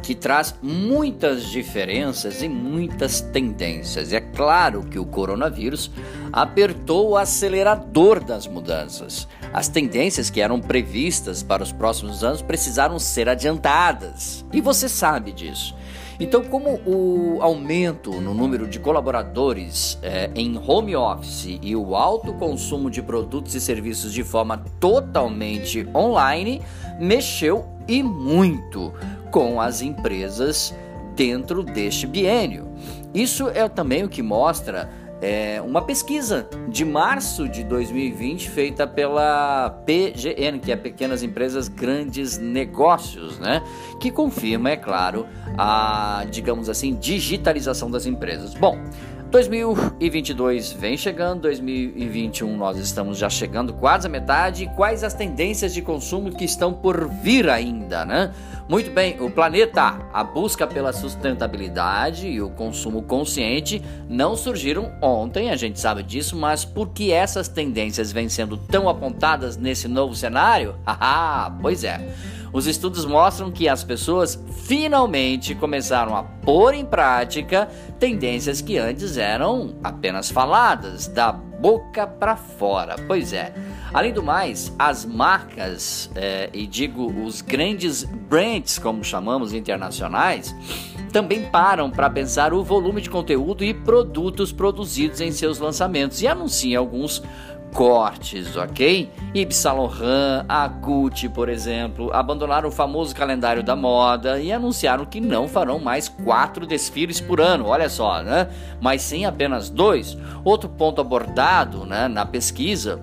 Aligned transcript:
que 0.00 0.14
traz 0.14 0.54
muitas 0.62 1.50
diferenças 1.50 2.40
e 2.40 2.48
muitas 2.48 3.20
tendências. 3.20 4.12
É 4.12 4.20
claro 4.20 4.84
que 4.84 5.00
o 5.00 5.04
coronavírus 5.04 5.90
apertou 6.36 7.08
o 7.08 7.16
acelerador 7.16 8.22
das 8.22 8.46
mudanças. 8.46 9.26
As 9.54 9.68
tendências 9.68 10.28
que 10.28 10.42
eram 10.42 10.60
previstas 10.60 11.42
para 11.42 11.62
os 11.62 11.72
próximos 11.72 12.22
anos 12.22 12.42
precisaram 12.42 12.98
ser 12.98 13.26
adiantadas. 13.26 14.44
E 14.52 14.60
você 14.60 14.86
sabe 14.86 15.32
disso. 15.32 15.74
Então, 16.20 16.44
como 16.44 16.78
o 16.86 17.38
aumento 17.40 18.20
no 18.20 18.34
número 18.34 18.68
de 18.68 18.78
colaboradores 18.78 19.98
é, 20.02 20.30
em 20.34 20.58
home 20.58 20.94
office 20.94 21.58
e 21.62 21.74
o 21.74 21.96
alto 21.96 22.34
consumo 22.34 22.90
de 22.90 23.00
produtos 23.00 23.54
e 23.54 23.60
serviços 23.60 24.12
de 24.12 24.22
forma 24.22 24.62
totalmente 24.78 25.88
online 25.94 26.60
mexeu 27.00 27.64
e 27.88 28.02
muito 28.02 28.92
com 29.30 29.58
as 29.58 29.80
empresas 29.80 30.74
dentro 31.14 31.62
deste 31.62 32.06
biênio. 32.06 32.68
Isso 33.14 33.48
é 33.48 33.66
também 33.66 34.04
o 34.04 34.08
que 34.08 34.22
mostra 34.22 34.90
é, 35.20 35.60
uma 35.62 35.82
pesquisa 35.82 36.48
de 36.68 36.84
março 36.84 37.48
de 37.48 37.64
2020 37.64 38.50
feita 38.50 38.86
pela 38.86 39.70
PGN, 39.86 40.58
que 40.58 40.70
é 40.70 40.76
Pequenas 40.76 41.22
Empresas 41.22 41.68
Grandes 41.68 42.38
Negócios, 42.38 43.38
né? 43.38 43.62
Que 43.98 44.10
confirma, 44.10 44.70
é 44.70 44.76
claro, 44.76 45.26
a, 45.56 46.26
digamos 46.30 46.68
assim, 46.68 46.94
digitalização 46.94 47.90
das 47.90 48.06
empresas. 48.06 48.54
Bom, 48.54 48.78
2022 49.30 50.72
vem 50.72 50.96
chegando, 50.96 51.42
2021 51.42 52.56
nós 52.56 52.78
estamos 52.78 53.18
já 53.18 53.28
chegando 53.28 53.72
quase 53.72 54.06
à 54.06 54.10
metade. 54.10 54.70
Quais 54.76 55.02
as 55.02 55.14
tendências 55.14 55.74
de 55.74 55.82
consumo 55.82 56.30
que 56.30 56.44
estão 56.44 56.72
por 56.72 57.08
vir 57.08 57.48
ainda, 57.48 58.04
né? 58.04 58.32
Muito 58.68 58.90
bem, 58.90 59.20
o 59.20 59.30
planeta, 59.30 60.08
a 60.12 60.24
busca 60.24 60.66
pela 60.66 60.92
sustentabilidade 60.92 62.26
e 62.28 62.40
o 62.40 62.50
consumo 62.50 63.02
consciente 63.02 63.82
não 64.08 64.36
surgiram 64.36 64.92
ontem, 65.02 65.50
a 65.50 65.56
gente 65.56 65.78
sabe 65.78 66.02
disso, 66.02 66.36
mas 66.36 66.64
por 66.64 66.88
que 66.88 67.12
essas 67.12 67.46
tendências 67.46 68.10
vêm 68.10 68.28
sendo 68.28 68.56
tão 68.56 68.88
apontadas 68.88 69.56
nesse 69.56 69.88
novo 69.88 70.14
cenário? 70.14 70.74
Ah, 70.98 71.52
pois 71.60 71.84
é. 71.84 72.00
Os 72.56 72.66
estudos 72.66 73.04
mostram 73.04 73.50
que 73.50 73.68
as 73.68 73.84
pessoas 73.84 74.42
finalmente 74.64 75.54
começaram 75.54 76.16
a 76.16 76.22
pôr 76.22 76.72
em 76.72 76.86
prática 76.86 77.68
tendências 78.00 78.62
que 78.62 78.78
antes 78.78 79.18
eram 79.18 79.74
apenas 79.84 80.30
faladas, 80.30 81.06
da 81.06 81.30
boca 81.32 82.06
para 82.06 82.34
fora. 82.34 82.96
Pois 83.06 83.34
é. 83.34 83.52
Além 83.92 84.10
do 84.10 84.22
mais, 84.22 84.74
as 84.78 85.04
marcas, 85.04 86.10
é, 86.14 86.48
e 86.50 86.66
digo 86.66 87.12
os 87.26 87.42
grandes 87.42 88.04
brands, 88.04 88.78
como 88.78 89.04
chamamos 89.04 89.52
internacionais, 89.52 90.54
também 91.12 91.50
param 91.50 91.90
para 91.90 92.08
pensar 92.08 92.54
o 92.54 92.64
volume 92.64 93.02
de 93.02 93.10
conteúdo 93.10 93.64
e 93.64 93.74
produtos 93.74 94.50
produzidos 94.50 95.20
em 95.20 95.30
seus 95.30 95.58
lançamentos 95.58 96.22
e 96.22 96.26
anunciam 96.26 96.82
alguns 96.82 97.22
cortes, 97.72 98.56
ok? 98.56 99.10
Yves 99.34 99.56
Saint 99.56 99.76
Laurent, 99.76 100.44
a 100.48 100.66
Gucci, 100.66 101.28
por 101.28 101.48
exemplo, 101.48 102.10
abandonaram 102.12 102.68
o 102.68 102.72
famoso 102.72 103.14
calendário 103.14 103.62
da 103.62 103.76
moda 103.76 104.40
e 104.40 104.50
anunciaram 104.50 105.04
que 105.04 105.20
não 105.20 105.46
farão 105.46 105.78
mais 105.78 106.08
quatro 106.08 106.66
desfiles 106.66 107.20
por 107.20 107.40
ano, 107.40 107.66
olha 107.66 107.88
só, 107.88 108.22
né? 108.22 108.48
Mas 108.80 109.02
sim 109.02 109.24
apenas 109.24 109.68
dois. 109.68 110.16
Outro 110.44 110.68
ponto 110.68 111.00
abordado 111.00 111.84
né, 111.84 112.08
na 112.08 112.24
pesquisa 112.24 113.00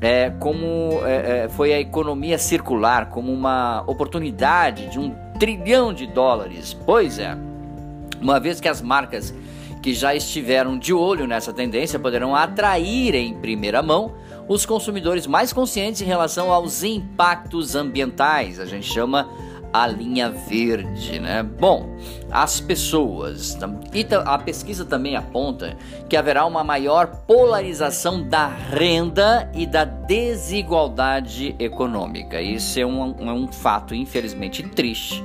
é 0.00 0.30
como 0.30 1.00
é, 1.04 1.44
é, 1.44 1.48
foi 1.48 1.72
a 1.72 1.80
economia 1.80 2.38
circular 2.38 3.10
como 3.10 3.32
uma 3.32 3.84
oportunidade 3.86 4.88
de 4.88 4.98
um 4.98 5.14
trilhão 5.38 5.92
de 5.92 6.06
dólares. 6.06 6.76
Pois 6.86 7.18
é, 7.18 7.36
uma 8.20 8.40
vez 8.40 8.60
que 8.60 8.68
as 8.68 8.80
marcas 8.80 9.34
que 9.82 9.94
já 9.94 10.14
estiveram 10.14 10.78
de 10.78 10.92
olho 10.92 11.26
nessa 11.26 11.52
tendência 11.52 11.98
poderão 11.98 12.34
atrair 12.34 13.14
em 13.14 13.34
primeira 13.34 13.82
mão 13.82 14.14
os 14.48 14.66
consumidores 14.66 15.26
mais 15.26 15.52
conscientes 15.52 16.02
em 16.02 16.06
relação 16.06 16.52
aos 16.52 16.82
impactos 16.82 17.74
ambientais. 17.74 18.58
A 18.58 18.66
gente 18.66 18.86
chama 18.86 19.28
a 19.72 19.86
linha 19.86 20.28
verde, 20.30 21.20
né? 21.20 21.42
Bom, 21.42 21.96
as 22.30 22.60
pessoas 22.60 23.56
e 23.94 24.06
a 24.12 24.38
pesquisa 24.38 24.84
também 24.84 25.16
aponta 25.16 25.76
que 26.08 26.16
haverá 26.16 26.44
uma 26.44 26.64
maior 26.64 27.06
polarização 27.26 28.22
da 28.22 28.48
renda 28.48 29.48
e 29.54 29.66
da 29.66 29.84
desigualdade 29.84 31.54
econômica. 31.58 32.42
Isso 32.42 32.80
é 32.80 32.84
um, 32.84 33.14
é 33.20 33.32
um 33.32 33.46
fato 33.46 33.94
infelizmente 33.94 34.62
triste. 34.64 35.22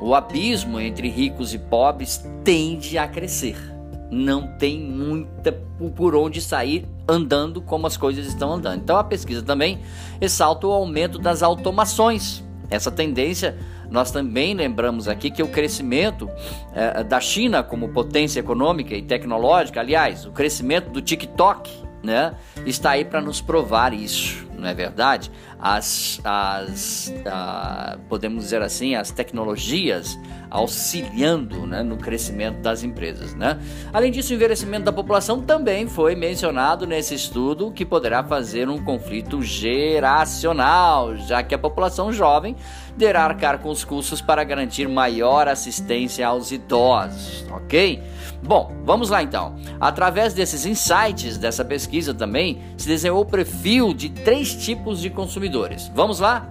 O 0.00 0.14
abismo 0.14 0.80
entre 0.80 1.08
ricos 1.08 1.54
e 1.54 1.58
pobres 1.58 2.24
tende 2.42 2.98
a 2.98 3.06
crescer 3.06 3.71
não 4.12 4.46
tem 4.58 4.78
muita 4.78 5.52
por 5.96 6.14
onde 6.14 6.40
sair 6.40 6.86
andando 7.08 7.62
como 7.62 7.86
as 7.86 7.96
coisas 7.96 8.26
estão 8.26 8.52
andando. 8.52 8.80
Então 8.80 8.96
a 8.98 9.02
pesquisa 9.02 9.42
também 9.42 9.80
ressalta 10.20 10.66
o 10.66 10.70
aumento 10.70 11.18
das 11.18 11.42
automações. 11.42 12.44
Essa 12.70 12.90
tendência, 12.90 13.58
nós 13.90 14.10
também 14.10 14.54
lembramos 14.54 15.08
aqui 15.08 15.30
que 15.30 15.42
o 15.42 15.48
crescimento 15.48 16.28
é, 16.74 17.02
da 17.02 17.20
China 17.20 17.62
como 17.62 17.88
potência 17.88 18.40
econômica 18.40 18.94
e 18.94 19.02
tecnológica, 19.02 19.80
aliás, 19.80 20.26
o 20.26 20.30
crescimento 20.30 20.90
do 20.90 21.00
TikTok, 21.00 21.70
né, 22.02 22.34
está 22.66 22.90
aí 22.90 23.04
para 23.04 23.20
nos 23.20 23.40
provar 23.40 23.92
isso 23.92 24.46
não 24.62 24.68
é 24.68 24.74
verdade? 24.74 25.30
As, 25.60 26.20
as 26.24 27.12
a, 27.26 27.98
podemos 28.08 28.44
dizer 28.44 28.62
assim, 28.62 28.94
as 28.94 29.10
tecnologias 29.10 30.18
auxiliando 30.48 31.66
né, 31.66 31.82
no 31.82 31.96
crescimento 31.96 32.60
das 32.60 32.82
empresas. 32.82 33.34
Né? 33.34 33.58
Além 33.92 34.12
disso, 34.12 34.32
o 34.32 34.36
envelhecimento 34.36 34.84
da 34.84 34.92
população 34.92 35.40
também 35.40 35.88
foi 35.88 36.14
mencionado 36.14 36.86
nesse 36.86 37.14
estudo, 37.14 37.72
que 37.72 37.86
poderá 37.86 38.22
fazer 38.22 38.68
um 38.68 38.82
conflito 38.84 39.42
geracional, 39.42 41.16
já 41.16 41.42
que 41.42 41.54
a 41.54 41.58
população 41.58 42.12
jovem 42.12 42.54
deverá 42.96 43.24
arcar 43.24 43.58
com 43.58 43.70
os 43.70 43.82
custos 43.82 44.20
para 44.20 44.44
garantir 44.44 44.86
maior 44.88 45.48
assistência 45.48 46.26
aos 46.26 46.52
idosos, 46.52 47.46
ok? 47.50 48.02
Bom, 48.44 48.72
vamos 48.84 49.08
lá 49.08 49.22
então. 49.22 49.54
Através 49.80 50.34
desses 50.34 50.66
insights 50.66 51.38
dessa 51.38 51.64
pesquisa 51.64 52.12
também 52.12 52.60
se 52.76 52.88
desenhou 52.88 53.20
o 53.20 53.24
perfil 53.24 53.94
de 53.94 54.08
três 54.10 54.51
tipos 54.54 55.00
de 55.00 55.10
consumidores. 55.10 55.90
Vamos 55.94 56.20
lá? 56.20 56.48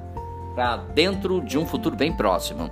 Para 0.56 0.78
dentro 0.78 1.42
de 1.42 1.58
um 1.58 1.66
futuro 1.66 1.96
bem 1.96 2.12
próximo. 2.12 2.70